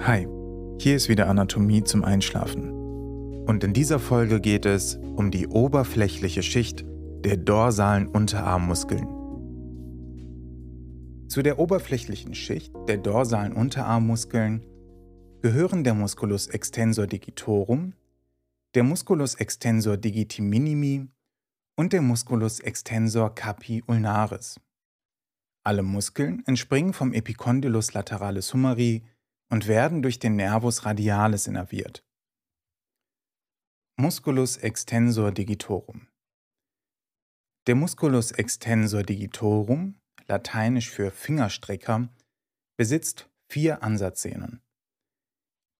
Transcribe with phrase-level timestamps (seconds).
[0.00, 0.28] Hi,
[0.78, 2.70] hier ist wieder Anatomie zum Einschlafen.
[3.46, 6.84] Und in dieser Folge geht es um die oberflächliche Schicht
[7.24, 9.08] der dorsalen Unterarmmuskeln.
[11.28, 14.64] Zu der oberflächlichen Schicht der dorsalen Unterarmmuskeln
[15.42, 17.94] gehören der Musculus extensor digitorum,
[18.74, 21.08] der Musculus extensor digiti minimi
[21.74, 24.60] und der Musculus extensor capi ulnaris.
[25.64, 29.02] Alle Muskeln entspringen vom Epicondylus lateralis humeri
[29.50, 32.04] und werden durch den Nervus radialis innerviert.
[33.98, 36.08] Musculus extensor digitorum.
[37.66, 42.08] Der Musculus extensor digitorum, lateinisch für Fingerstrecker,
[42.76, 44.60] besitzt vier Ansatzsehnen.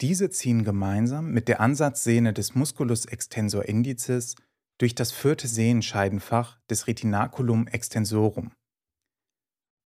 [0.01, 4.37] Diese ziehen gemeinsam mit der Ansatzsehne des Musculus extensor indicis
[4.79, 8.53] durch das vierte Sehenscheidenfach des Retinaculum extensorum.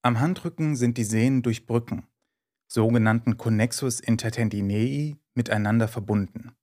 [0.02, 2.08] Am Handrücken sind die Sehnen durch Brücken,
[2.72, 6.56] sogenannten Connexus intertendinei, miteinander verbunden.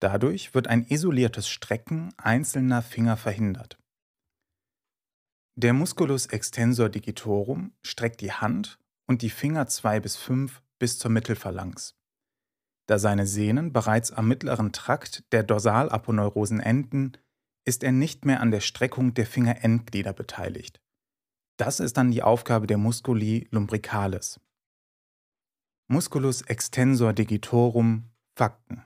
[0.00, 3.78] Dadurch wird ein isoliertes Strecken einzelner Finger verhindert.
[5.54, 11.10] Der Musculus extensor digitorum streckt die Hand und die Finger 2 bis 5 bis zur
[11.10, 11.94] Mittelphalanx.
[12.86, 17.12] Da seine Sehnen bereits am mittleren Trakt der Dorsalaponeurosen enden,
[17.64, 20.80] ist er nicht mehr an der Streckung der Fingerendglieder beteiligt.
[21.58, 24.40] Das ist dann die Aufgabe der Musculi lumbricalis.
[25.92, 28.82] Musculus extensor digitorum Fakten.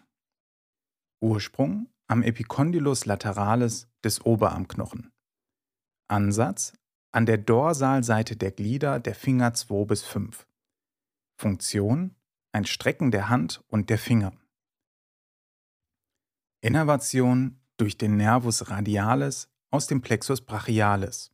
[1.22, 5.12] Ursprung am Epicondylus lateralis des Oberarmknochen.
[6.08, 6.72] Ansatz
[7.12, 10.48] an der Dorsalseite der Glieder der Finger 2 bis 5.
[11.40, 12.16] Funktion
[12.50, 14.32] ein Strecken der Hand und der Finger.
[16.60, 21.30] Innervation durch den Nervus radialis aus dem Plexus brachialis.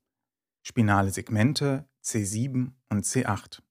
[0.67, 3.63] Spinale Segmente C7 und C8.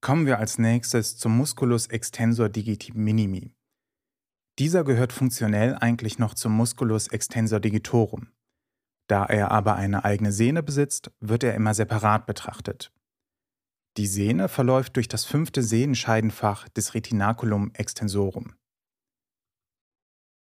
[0.00, 3.52] Kommen wir als nächstes zum Musculus extensor digiti minimi.
[4.58, 8.32] Dieser gehört funktionell eigentlich noch zum Musculus extensor digitorum.
[9.08, 12.92] Da er aber eine eigene Sehne besitzt, wird er immer separat betrachtet.
[13.96, 18.54] Die Sehne verläuft durch das fünfte Sehenscheidenfach des Retinaculum extensorum.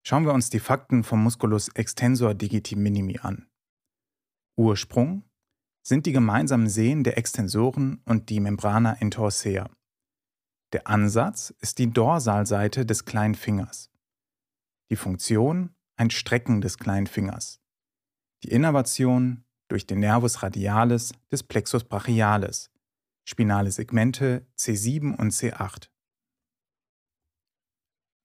[0.07, 3.47] Schauen wir uns die Fakten vom Musculus extensor digiti minimi an.
[4.57, 5.24] Ursprung
[5.87, 9.69] sind die gemeinsamen Sehnen der Extensoren und die Membrana intorsea.
[10.73, 13.91] Der Ansatz ist die Dorsalseite des kleinen Fingers.
[14.89, 17.61] Die Funktion ein Strecken des kleinen Fingers.
[18.43, 22.71] Die Innervation durch den Nervus radialis des Plexus brachialis,
[23.23, 25.89] spinale Segmente C7 und C8.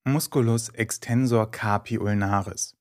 [0.05, 2.75] Musculus extensor carpi ulnaris.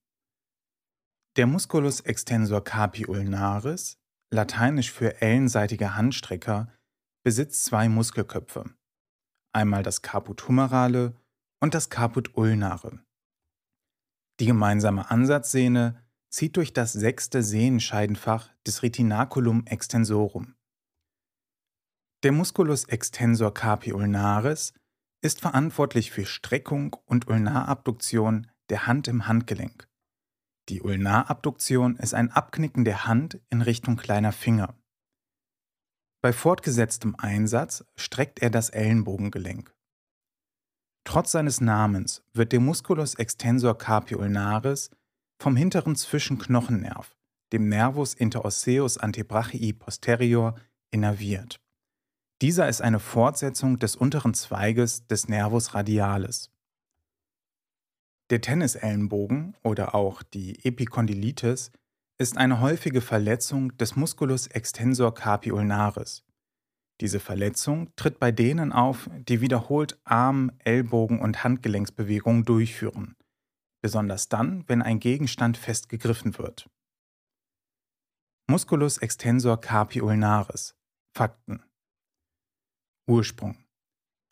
[1.35, 3.98] Der Musculus extensor carpi ulnaris
[4.31, 6.71] lateinisch für ellenseitiger Handstrecker,
[7.23, 8.65] besitzt zwei Muskelköpfe.
[9.53, 11.15] Einmal das Caput humerale
[11.61, 12.99] und das Caput ulnare.
[14.39, 20.55] Die gemeinsame Ansatzsehne zieht durch das sechste Sehenscheidenfach des Retinaculum extensorum.
[22.23, 24.73] Der Musculus extensor carpi ulnaris
[25.21, 29.88] ist verantwortlich für Streckung und Ulnarabduktion der Hand im Handgelenk.
[30.69, 34.75] Die Ulnarabduktion ist ein Abknicken der Hand in Richtung kleiner Finger.
[36.21, 39.73] Bei fortgesetztem Einsatz streckt er das Ellenbogengelenk.
[41.05, 44.91] Trotz seines Namens wird der Musculus extensor carpi ulnaris
[45.41, 47.17] vom hinteren Zwischenknochennerv,
[47.51, 50.53] dem Nervus interosseus antebrachii posterior,
[50.91, 51.59] innerviert.
[52.43, 56.51] Dieser ist eine Fortsetzung des unteren Zweiges des Nervus radialis.
[58.29, 61.71] Der Tennisellenbogen oder auch die Epikondylitis
[62.19, 66.23] ist eine häufige Verletzung des Musculus extensor carpi ulnaris.
[67.01, 73.15] Diese Verletzung tritt bei denen auf, die wiederholt Arm-, Ellbogen- und Handgelenksbewegungen durchführen,
[73.81, 76.69] besonders dann, wenn ein Gegenstand fest gegriffen wird.
[78.47, 80.75] Musculus extensor carpi ulnaris.
[81.15, 81.63] Fakten.
[83.07, 83.57] Ursprung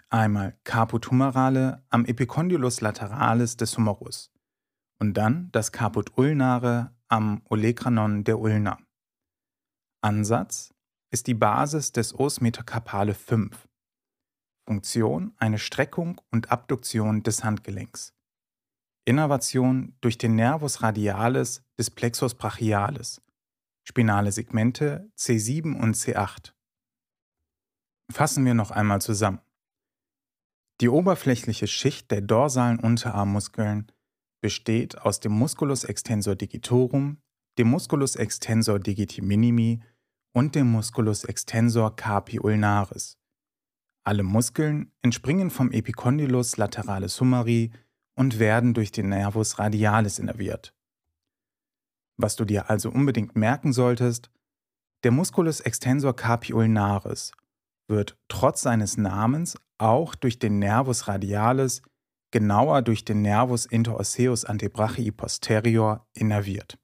[0.10, 4.32] Einmal Caput humerale am Epicondylus lateralis des Humerus
[5.00, 8.78] und dann das Caput ulnare am Olecranon der Ulna.
[10.02, 10.74] Ansatz
[11.12, 13.68] ist die Basis des Os metacarpale 5.
[14.66, 18.14] Funktion eine Streckung und Abduktion des Handgelenks.
[19.04, 23.22] Innervation durch den Nervus radialis des Plexus brachialis.
[23.84, 26.54] Spinale Segmente C7 und C8.
[28.10, 29.40] Fassen wir noch einmal zusammen.
[30.80, 33.92] Die oberflächliche Schicht der dorsalen Unterarmmuskeln
[34.42, 37.18] besteht aus dem Musculus extensor digitorum,
[37.58, 39.82] dem Musculus extensor digiti minimi
[40.34, 43.18] und dem Musculus extensor carpi ulnaris.
[44.04, 47.72] Alle Muskeln entspringen vom Epicondylus lateralis summari
[48.16, 50.76] und werden durch den Nervus radialis innerviert.
[52.18, 54.30] Was du dir also unbedingt merken solltest,
[55.04, 57.32] der Musculus extensor carpi ulnaris
[57.88, 61.82] wird trotz seines Namens auch durch den Nervus radialis,
[62.32, 66.78] genauer durch den Nervus interosseus antebrachii posterior, innerviert.